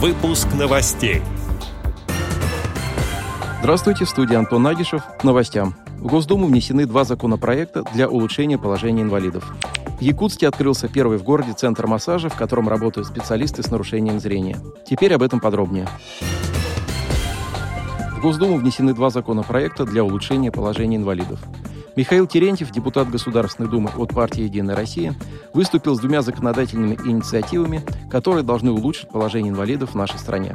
[0.00, 1.22] Выпуск новостей.
[3.58, 5.02] Здравствуйте, в студии Антон Нагишев.
[5.18, 5.74] К новостям.
[5.98, 9.52] В Госдуму внесены два законопроекта для улучшения положения инвалидов.
[9.98, 14.60] В Якутске открылся первый в городе центр массажа, в котором работают специалисты с нарушением зрения.
[14.88, 15.88] Теперь об этом подробнее.
[18.12, 21.40] В Госдуму внесены два законопроекта для улучшения положения инвалидов.
[21.98, 25.16] Михаил Терентьев, депутат Государственной Думы от партии «Единая Россия»,
[25.52, 30.54] выступил с двумя законодательными инициативами, которые должны улучшить положение инвалидов в нашей стране.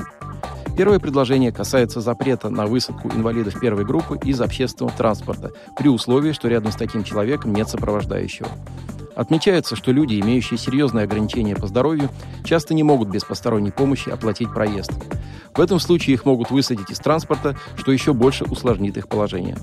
[0.78, 6.48] Первое предложение касается запрета на высадку инвалидов первой группы из общественного транспорта при условии, что
[6.48, 8.48] рядом с таким человеком нет сопровождающего.
[9.14, 12.10] Отмечается, что люди, имеющие серьезные ограничения по здоровью,
[12.46, 14.94] часто не могут без посторонней помощи оплатить проезд.
[15.54, 19.58] В этом случае их могут высадить из транспорта, что еще больше усложнит их положение.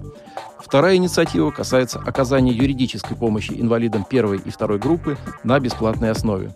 [0.70, 6.52] Вторая инициатива касается оказания юридической помощи инвалидам первой и второй группы на бесплатной основе.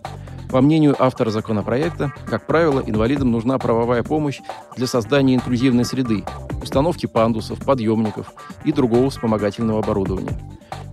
[0.49, 4.39] По мнению автора законопроекта, как правило, инвалидам нужна правовая помощь
[4.77, 6.23] для создания инклюзивной среды,
[6.63, 8.31] установки пандусов, подъемников
[8.63, 10.39] и другого вспомогательного оборудования.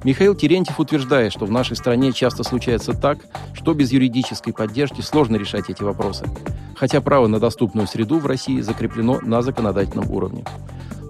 [0.02, 3.18] Михаил Терентьев утверждает, что в нашей стране часто случается так,
[3.54, 6.26] что без юридической поддержки сложно решать эти вопросы,
[6.74, 10.44] хотя право на доступную среду в России закреплено на законодательном уровне.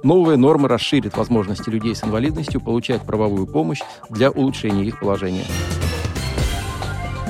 [0.02, 5.44] Новая норма расширит возможности людей с инвалидностью получать правовую помощь для улучшения их положения.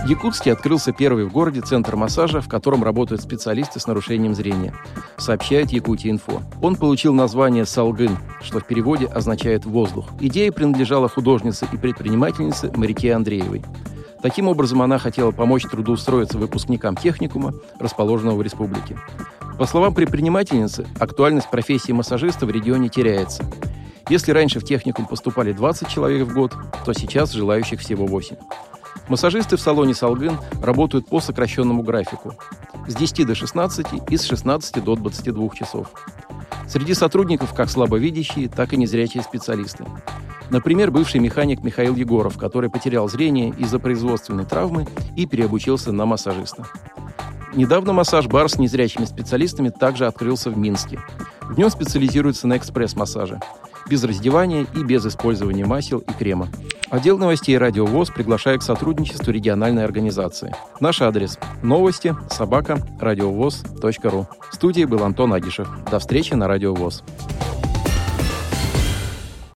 [0.04, 4.74] В Якутске открылся первый в городе центр массажа, в котором работают специалисты с нарушением зрения,
[5.16, 6.42] сообщает Якутия Инфо.
[6.60, 10.06] Он получил название «Салгын», что в переводе означает «воздух».
[10.18, 13.62] Идея принадлежала художнице и предпринимательнице Марике Андреевой.
[14.22, 18.96] Таким образом, она хотела помочь трудоустроиться выпускникам техникума, расположенного в республике.
[19.58, 23.44] По словам предпринимательницы, актуальность профессии массажиста в регионе теряется.
[24.08, 28.36] Если раньше в техникум поступали 20 человек в год, то сейчас желающих всего 8.
[29.08, 32.34] Массажисты в салоне «Салгын» работают по сокращенному графику
[32.86, 35.88] с 10 до 16 и с 16 до 22 часов.
[36.68, 39.84] Среди сотрудников как слабовидящие, так и незрячие специалисты.
[40.50, 44.86] Например, бывший механик Михаил Егоров, который потерял зрение из-за производственной травмы
[45.16, 46.66] и переобучился на массажиста.
[47.54, 51.00] Недавно массаж-бар с незрячими специалистами также открылся в Минске.
[51.42, 53.40] В нем специализируется на экспресс-массаже.
[53.90, 56.48] Без раздевания и без использования масел и крема.
[56.88, 60.54] Отдел новостей «Радио ВОЗ» приглашает к сотрудничеству региональной организации.
[60.80, 64.26] Наш адрес– новости собака радиовоз.ру.
[64.50, 65.68] В студии был Антон Агишев.
[65.90, 67.02] До встречи на «Радио ВОЗ».